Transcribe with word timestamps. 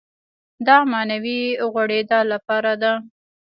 دا 0.67 0.77
معنوي 0.91 1.41
غوړېدا 1.73 2.19
لپاره 2.31 2.73
ده. 2.81 2.93